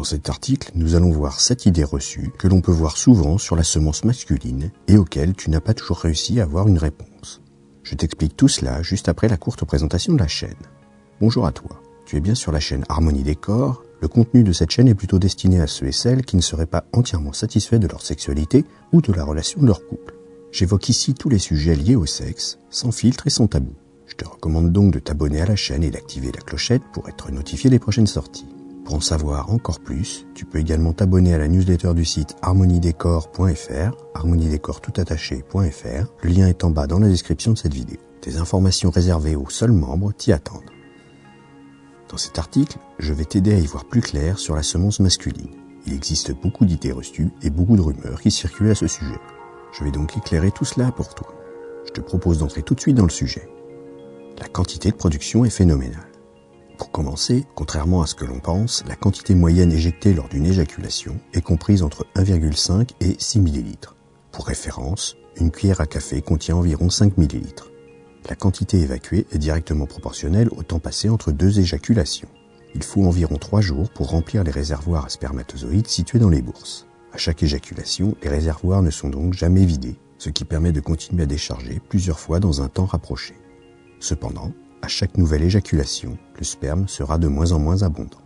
[0.00, 3.54] Dans cet article, nous allons voir 7 idées reçues que l'on peut voir souvent sur
[3.54, 7.42] la semence masculine et auxquelles tu n'as pas toujours réussi à avoir une réponse.
[7.82, 10.56] Je t'explique tout cela juste après la courte présentation de la chaîne.
[11.20, 11.82] Bonjour à toi.
[12.06, 13.84] Tu es bien sur la chaîne Harmonie Décor.
[14.00, 16.64] Le contenu de cette chaîne est plutôt destiné à ceux et celles qui ne seraient
[16.64, 18.64] pas entièrement satisfaits de leur sexualité
[18.94, 20.14] ou de la relation de leur couple.
[20.50, 23.74] J'évoque ici tous les sujets liés au sexe, sans filtre et sans tabou.
[24.06, 27.30] Je te recommande donc de t'abonner à la chaîne et d'activer la clochette pour être
[27.30, 28.46] notifié des prochaines sorties.
[28.90, 33.96] Pour en savoir encore plus, tu peux également t'abonner à la newsletter du site harmoniedécor.fr,
[34.14, 36.06] harmoniedécor.fr.
[36.24, 37.98] Le lien est en bas dans la description de cette vidéo.
[38.20, 40.72] Tes informations réservées aux seuls membres t'y attendent.
[42.08, 45.54] Dans cet article, je vais t'aider à y voir plus clair sur la semence masculine.
[45.86, 49.20] Il existe beaucoup d'idées reçues et beaucoup de rumeurs qui circulent à ce sujet.
[49.72, 51.32] Je vais donc éclairer tout cela pour toi.
[51.86, 53.48] Je te propose d'entrer tout de suite dans le sujet.
[54.40, 56.09] La quantité de production est phénoménale.
[56.80, 61.20] Pour commencer, contrairement à ce que l'on pense, la quantité moyenne éjectée lors d'une éjaculation
[61.34, 63.76] est comprise entre 1,5 et 6 ml.
[64.32, 67.42] Pour référence, une cuillère à café contient environ 5 ml.
[68.30, 72.30] La quantité évacuée est directement proportionnelle au temps passé entre deux éjaculations.
[72.74, 76.86] Il faut environ 3 jours pour remplir les réservoirs à spermatozoïdes situés dans les bourses.
[77.12, 81.24] À chaque éjaculation, les réservoirs ne sont donc jamais vidés, ce qui permet de continuer
[81.24, 83.34] à décharger plusieurs fois dans un temps rapproché.
[83.98, 88.18] Cependant, à chaque nouvelle éjaculation, le sperme sera de moins en moins abondant.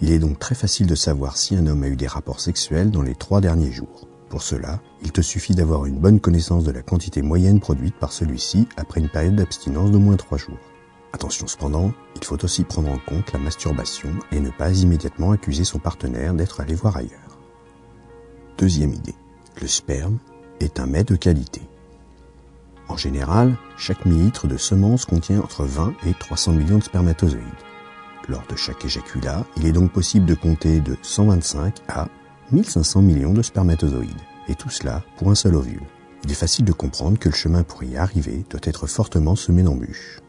[0.00, 2.90] Il est donc très facile de savoir si un homme a eu des rapports sexuels
[2.90, 4.08] dans les trois derniers jours.
[4.30, 8.12] Pour cela, il te suffit d'avoir une bonne connaissance de la quantité moyenne produite par
[8.12, 10.58] celui-ci après une période d'abstinence d'au moins trois jours.
[11.12, 15.64] Attention cependant, il faut aussi prendre en compte la masturbation et ne pas immédiatement accuser
[15.64, 17.38] son partenaire d'être allé voir ailleurs.
[18.56, 19.14] Deuxième idée.
[19.60, 20.18] Le sperme
[20.60, 21.62] est un mets de qualité.
[22.88, 27.44] En général, chaque millilitre de semence contient entre 20 et 300 millions de spermatozoïdes.
[28.28, 32.08] Lors de chaque éjaculat, il est donc possible de compter de 125 à
[32.52, 35.82] 1500 millions de spermatozoïdes, et tout cela pour un seul ovule.
[36.24, 39.62] Il est facile de comprendre que le chemin pour y arriver doit être fortement semé
[39.62, 40.20] d'embûches.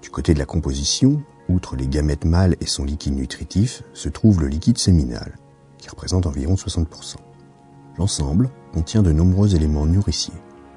[0.00, 4.40] Du côté de la composition, outre les gamètes mâles et son liquide nutritif, se trouve
[4.40, 5.36] le liquide séminal,
[5.78, 7.16] qui représente environ 60%.
[7.98, 10.34] L'ensemble contient de nombreux éléments nourriciers.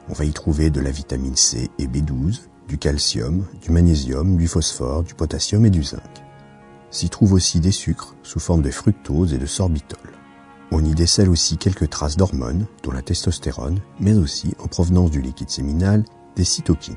[0.09, 4.47] On va y trouver de la vitamine C et B12, du calcium, du magnésium, du
[4.47, 6.01] phosphore, du potassium et du zinc.
[6.89, 10.11] S'y trouvent aussi des sucres sous forme de fructose et de sorbitol.
[10.71, 15.21] On y décèle aussi quelques traces d'hormones, dont la testostérone, mais aussi, en provenance du
[15.21, 16.03] liquide séminal,
[16.35, 16.95] des cytokines.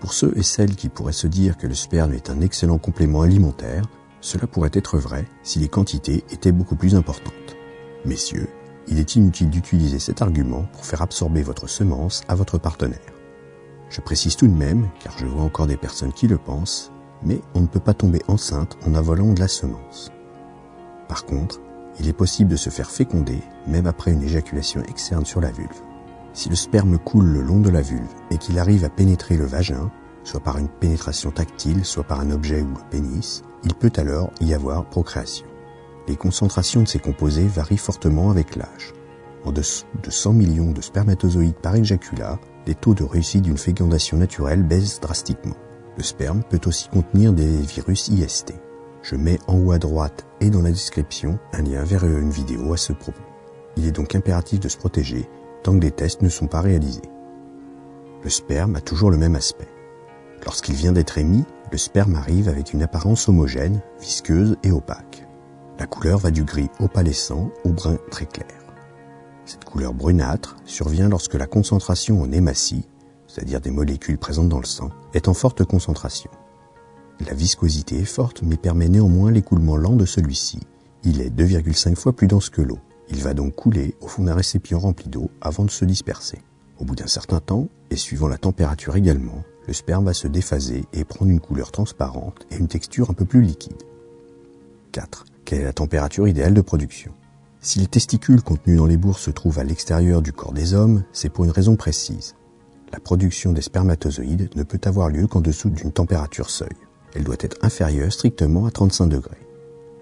[0.00, 3.22] Pour ceux et celles qui pourraient se dire que le sperme est un excellent complément
[3.22, 3.84] alimentaire,
[4.20, 7.34] cela pourrait être vrai si les quantités étaient beaucoup plus importantes.
[8.04, 8.48] Messieurs,
[8.88, 12.98] il est inutile d'utiliser cet argument pour faire absorber votre semence à votre partenaire.
[13.88, 16.92] Je précise tout de même, car je vois encore des personnes qui le pensent,
[17.22, 20.10] mais on ne peut pas tomber enceinte en avalant de la semence.
[21.08, 21.60] Par contre,
[21.98, 25.82] il est possible de se faire féconder même après une éjaculation externe sur la vulve.
[26.32, 29.44] Si le sperme coule le long de la vulve et qu'il arrive à pénétrer le
[29.44, 29.90] vagin,
[30.22, 34.30] soit par une pénétration tactile, soit par un objet ou un pénis, il peut alors
[34.40, 35.49] y avoir procréation.
[36.08, 38.94] Les concentrations de ces composés varient fortement avec l'âge.
[39.44, 44.16] En dessous de 100 millions de spermatozoïdes par éjaculat, les taux de réussite d'une fécondation
[44.16, 45.56] naturelle baissent drastiquement.
[45.96, 48.54] Le sperme peut aussi contenir des virus IST.
[49.02, 52.72] Je mets en haut à droite et dans la description un lien vers une vidéo
[52.72, 53.22] à ce propos.
[53.76, 55.28] Il est donc impératif de se protéger
[55.62, 57.02] tant que des tests ne sont pas réalisés.
[58.22, 59.68] Le sperme a toujours le même aspect.
[60.44, 65.26] Lorsqu'il vient d'être émis, le sperme arrive avec une apparence homogène, visqueuse et opaque.
[65.80, 68.52] La couleur va du gris opalescent au brun très clair.
[69.46, 72.86] Cette couleur brunâtre survient lorsque la concentration en hématie,
[73.26, 76.30] c'est-à-dire des molécules présentes dans le sang, est en forte concentration.
[77.26, 80.60] La viscosité est forte mais permet néanmoins l'écoulement lent de celui-ci.
[81.02, 82.78] Il est 2,5 fois plus dense que l'eau.
[83.08, 86.42] Il va donc couler au fond d'un récipient rempli d'eau avant de se disperser.
[86.78, 90.84] Au bout d'un certain temps, et suivant la température également, le sperme va se déphaser
[90.92, 93.82] et prendre une couleur transparente et une texture un peu plus liquide.
[94.92, 95.24] 4.
[95.50, 97.10] Quelle est la température idéale de production
[97.60, 101.02] Si les testicules contenus dans les bourses se trouvent à l'extérieur du corps des hommes,
[101.12, 102.36] c'est pour une raison précise.
[102.92, 106.76] La production des spermatozoïdes ne peut avoir lieu qu'en dessous d'une température seuil.
[107.16, 109.44] Elle doit être inférieure strictement à 35 degrés.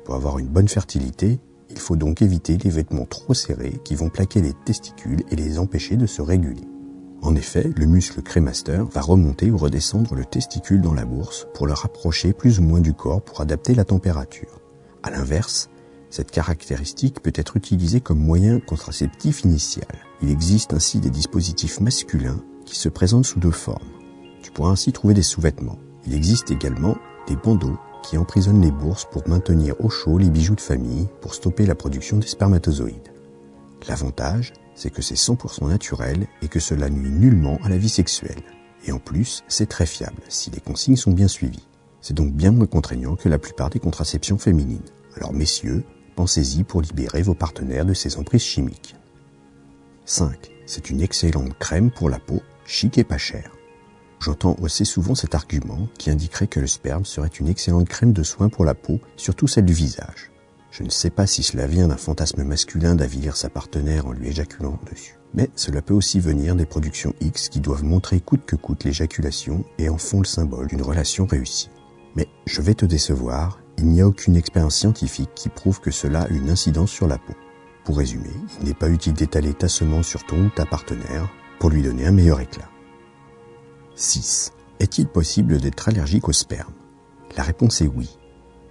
[0.04, 1.40] Pour avoir une bonne fertilité,
[1.70, 5.58] il faut donc éviter les vêtements trop serrés qui vont plaquer les testicules et les
[5.58, 6.68] empêcher de se réguler.
[7.22, 11.66] En effet, le muscle crémaster va remonter ou redescendre le testicule dans la bourse pour
[11.66, 14.60] le rapprocher plus ou moins du corps pour adapter la température.
[15.02, 15.70] A l'inverse,
[16.10, 19.86] cette caractéristique peut être utilisée comme moyen contraceptif initial.
[20.22, 23.88] Il existe ainsi des dispositifs masculins qui se présentent sous deux formes.
[24.42, 25.78] Tu pourras ainsi trouver des sous-vêtements.
[26.06, 26.96] Il existe également
[27.26, 31.34] des bandeaux qui emprisonne les bourses pour maintenir au chaud les bijoux de famille pour
[31.34, 33.12] stopper la production des spermatozoïdes.
[33.86, 38.42] L'avantage, c'est que c'est 100% naturel et que cela nuit nullement à la vie sexuelle.
[38.86, 41.66] Et en plus, c'est très fiable si les consignes sont bien suivies.
[42.00, 44.80] C'est donc bien moins contraignant que la plupart des contraceptions féminines.
[45.16, 45.84] Alors messieurs,
[46.16, 48.94] pensez-y pour libérer vos partenaires de ces emprises chimiques.
[50.04, 50.50] 5.
[50.66, 53.52] C'est une excellente crème pour la peau, chic et pas chère.
[54.20, 58.22] J'entends assez souvent cet argument qui indiquerait que le sperme serait une excellente crème de
[58.22, 60.32] soin pour la peau, surtout celle du visage.
[60.70, 64.28] Je ne sais pas si cela vient d'un fantasme masculin d'avilir sa partenaire en lui
[64.28, 65.18] éjaculant dessus.
[65.34, 69.64] Mais cela peut aussi venir des productions X qui doivent montrer coûte que coûte l'éjaculation
[69.78, 71.70] et en font le symbole d'une relation réussie.
[72.18, 76.22] Mais je vais te décevoir, il n'y a aucune expérience scientifique qui prouve que cela
[76.22, 77.32] a une incidence sur la peau.
[77.84, 81.30] Pour résumer, il n'est pas utile d'étaler ta semence sur ton ou ta partenaire
[81.60, 82.68] pour lui donner un meilleur éclat.
[83.94, 84.52] 6.
[84.80, 86.72] Est-il possible d'être allergique au sperme?
[87.36, 88.18] La réponse est oui,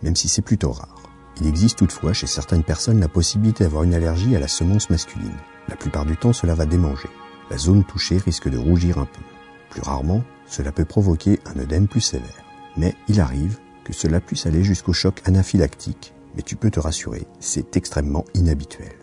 [0.03, 1.03] même si c'est plutôt rare.
[1.39, 5.37] Il existe toutefois chez certaines personnes la possibilité d'avoir une allergie à la semence masculine.
[5.69, 7.09] La plupart du temps, cela va démanger.
[7.49, 9.21] La zone touchée risque de rougir un peu.
[9.69, 12.46] Plus rarement, cela peut provoquer un œdème plus sévère.
[12.77, 17.25] Mais il arrive que cela puisse aller jusqu'au choc anaphylactique, mais tu peux te rassurer,
[17.39, 18.93] c'est extrêmement inhabituel.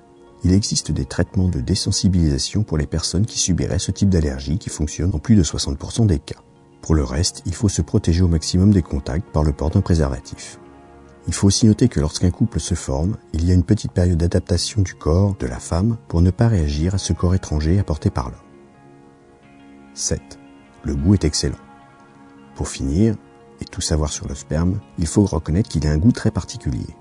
[0.44, 4.68] Il existe des traitements de désensibilisation pour les personnes qui subiraient ce type d'allergie qui
[4.68, 6.40] fonctionnent en plus de 60% des cas.
[6.82, 9.80] Pour le reste, il faut se protéger au maximum des contacts par le port d'un
[9.80, 10.60] préservatif.
[11.26, 14.18] Il faut aussi noter que lorsqu'un couple se forme, il y a une petite période
[14.18, 18.10] d'adaptation du corps de la femme pour ne pas réagir à ce corps étranger apporté
[18.10, 18.40] par l'homme.
[19.94, 20.20] 7.
[20.82, 21.56] Le goût est excellent.
[22.54, 23.16] Pour finir,
[23.70, 26.96] tout savoir sur le sperme, il faut reconnaître qu'il a un goût très particulier.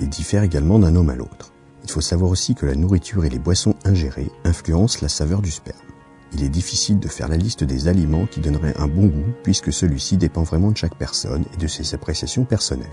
[0.00, 1.52] Il diffère également d'un homme à l'autre.
[1.84, 5.50] Il faut savoir aussi que la nourriture et les boissons ingérées influencent la saveur du
[5.50, 5.78] sperme.
[6.32, 9.72] Il est difficile de faire la liste des aliments qui donneraient un bon goût puisque
[9.72, 12.86] celui-ci dépend vraiment de chaque personne et de ses appréciations personnelles.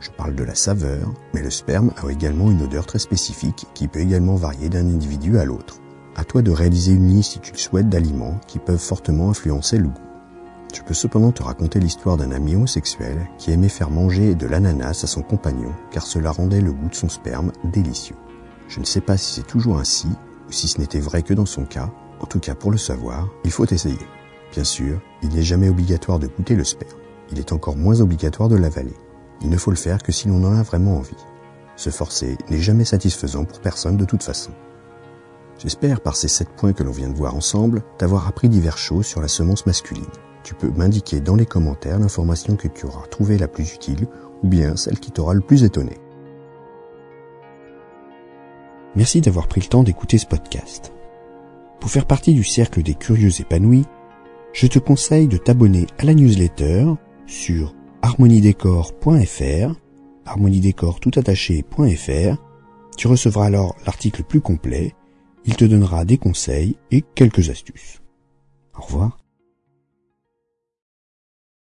[0.00, 3.88] Je parle de la saveur, mais le sperme a également une odeur très spécifique qui
[3.88, 5.78] peut également varier d'un individu à l'autre.
[6.16, 9.78] À toi de réaliser une liste si tu le souhaites d'aliments qui peuvent fortement influencer
[9.78, 10.11] le goût.
[10.72, 15.04] Je peux cependant te raconter l'histoire d'un ami homosexuel qui aimait faire manger de l'ananas
[15.04, 18.16] à son compagnon car cela rendait le goût de son sperme délicieux.
[18.68, 20.08] Je ne sais pas si c'est toujours ainsi
[20.48, 21.90] ou si ce n'était vrai que dans son cas.
[22.20, 23.98] En tout cas, pour le savoir, il faut essayer.
[24.52, 26.98] Bien sûr, il n'est jamais obligatoire de goûter le sperme.
[27.30, 28.96] Il est encore moins obligatoire de l'avaler.
[29.42, 31.16] Il ne faut le faire que si l'on en a vraiment envie.
[31.76, 34.52] Se forcer n'est jamais satisfaisant pour personne de toute façon.
[35.58, 39.06] J'espère, par ces sept points que l'on vient de voir ensemble, t'avoir appris divers choses
[39.06, 40.04] sur la semence masculine
[40.42, 44.06] tu peux m'indiquer dans les commentaires l'information que tu auras trouvée la plus utile
[44.42, 45.96] ou bien celle qui t'aura le plus étonné.
[48.94, 50.92] Merci d'avoir pris le temps d'écouter ce podcast.
[51.80, 53.84] Pour faire partie du cercle des curieux épanouis,
[54.52, 56.86] je te conseille de t'abonner à la newsletter
[57.26, 59.80] sur harmoniedécor.fr,
[60.26, 62.36] harmoniedécor tout attaché.fr.
[62.96, 64.94] Tu recevras alors l'article plus complet,
[65.44, 68.02] il te donnera des conseils et quelques astuces.
[68.78, 69.21] Au revoir.